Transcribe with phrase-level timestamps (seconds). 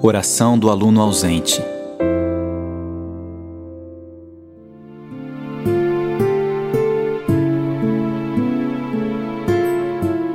[0.00, 1.60] Oração do aluno ausente.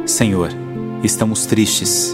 [0.05, 0.49] Senhor,
[1.01, 2.13] estamos tristes.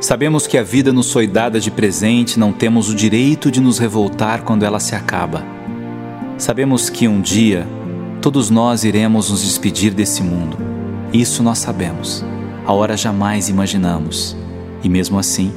[0.00, 3.78] Sabemos que a vida nos foi dada de presente, não temos o direito de nos
[3.78, 5.44] revoltar quando ela se acaba.
[6.36, 7.64] Sabemos que um dia
[8.20, 10.56] todos nós iremos nos despedir desse mundo.
[11.12, 12.24] Isso nós sabemos.
[12.66, 14.39] A hora jamais imaginamos.
[14.82, 15.52] E mesmo assim,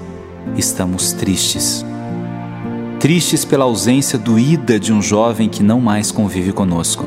[0.58, 1.86] estamos tristes.
[3.00, 7.06] Tristes pela ausência doída de um jovem que não mais convive conosco.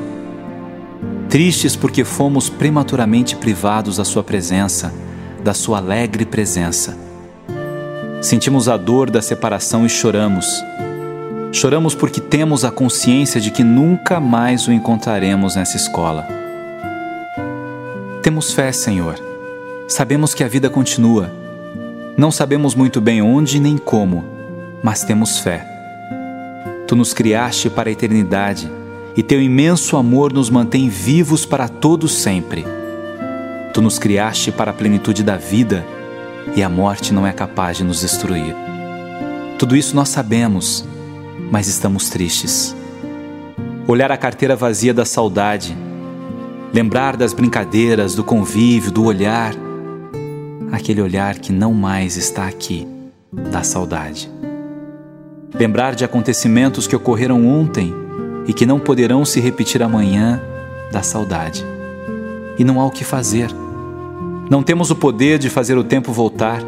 [1.29, 4.92] Tristes porque fomos prematuramente privados da Sua presença,
[5.42, 6.97] da Sua alegre presença.
[8.20, 10.47] Sentimos a dor da separação e choramos.
[11.53, 16.27] Choramos porque temos a consciência de que nunca mais o encontraremos nessa escola.
[18.23, 19.14] Temos fé, Senhor.
[19.89, 21.45] Sabemos que a vida continua
[22.16, 24.25] não sabemos muito bem onde nem como,
[24.83, 25.66] mas temos fé.
[26.89, 28.70] Tu nos criaste para a eternidade
[29.14, 32.64] e teu imenso amor nos mantém vivos para todos sempre.
[33.75, 35.84] Tu nos criaste para a plenitude da vida
[36.55, 38.55] e a morte não é capaz de nos destruir.
[39.59, 40.87] Tudo isso nós sabemos,
[41.50, 42.75] mas estamos tristes.
[43.87, 45.77] Olhar a carteira vazia da saudade,
[46.72, 49.66] lembrar das brincadeiras, do convívio, do olhar
[50.72, 52.86] aquele olhar que não mais está aqui,
[53.33, 54.31] da saudade.
[55.55, 57.95] Lembrar de acontecimentos que ocorreram ontem
[58.47, 60.41] e que não poderão se repetir amanhã,
[60.92, 61.64] da saudade.
[62.59, 63.50] E não há o que fazer.
[64.50, 66.61] Não temos o poder de fazer o tempo voltar.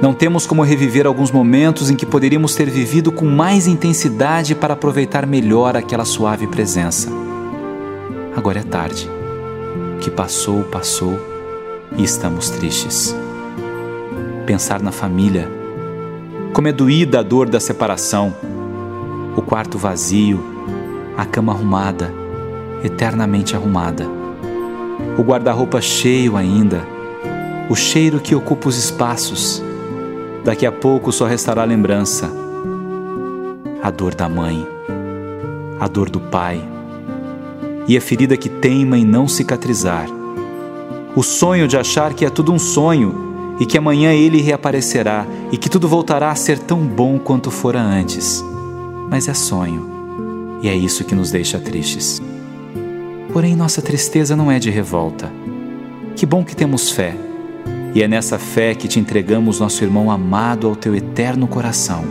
[0.00, 4.74] Não temos como reviver alguns momentos em que poderíamos ter vivido com mais intensidade para
[4.74, 7.10] aproveitar melhor aquela suave presença.
[8.36, 9.10] Agora é tarde.
[9.96, 11.37] O que passou, passou
[11.96, 13.14] e estamos tristes.
[14.46, 15.48] Pensar na família,
[16.52, 18.34] como é doída a dor da separação,
[19.36, 20.40] o quarto vazio,
[21.16, 22.12] a cama arrumada,
[22.82, 24.06] eternamente arrumada,
[25.16, 26.82] o guarda-roupa cheio ainda,
[27.68, 29.62] o cheiro que ocupa os espaços.
[30.44, 32.30] Daqui a pouco só restará a lembrança,
[33.82, 34.66] a dor da mãe,
[35.78, 36.60] a dor do pai
[37.86, 40.17] e a ferida que teima em não cicatrizar
[41.18, 45.58] o sonho de achar que é tudo um sonho e que amanhã ele reaparecerá e
[45.58, 48.40] que tudo voltará a ser tão bom quanto fora antes.
[49.10, 52.22] Mas é sonho, e é isso que nos deixa tristes.
[53.32, 55.28] Porém, nossa tristeza não é de revolta.
[56.14, 57.16] Que bom que temos fé,
[57.92, 62.04] e é nessa fé que te entregamos nosso irmão amado ao teu eterno coração,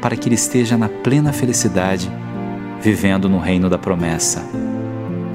[0.00, 2.10] para que ele esteja na plena felicidade,
[2.80, 4.42] vivendo no reino da promessa.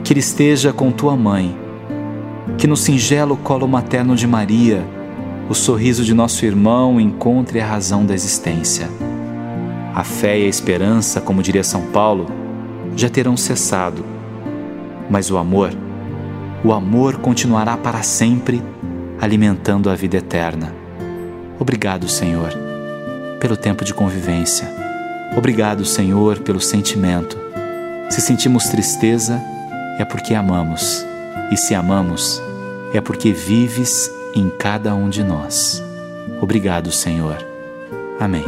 [0.03, 1.68] Que ele esteja com tua mãe
[2.57, 4.85] que no singelo colo materno de Maria,
[5.49, 8.87] o sorriso de nosso irmão encontre a razão da existência.
[9.95, 12.27] A fé e a esperança, como diria São Paulo,
[12.95, 14.05] já terão cessado,
[15.09, 15.71] mas o amor,
[16.63, 18.61] o amor continuará para sempre,
[19.19, 20.73] alimentando a vida eterna.
[21.57, 22.53] Obrigado, Senhor,
[23.39, 24.67] pelo tempo de convivência.
[25.35, 27.37] Obrigado, Senhor, pelo sentimento.
[28.09, 29.41] Se sentimos tristeza,
[29.97, 31.08] é porque amamos.
[31.51, 32.41] E se amamos,
[32.93, 35.83] é porque vives em cada um de nós.
[36.41, 37.37] Obrigado, Senhor.
[38.19, 38.45] Amém.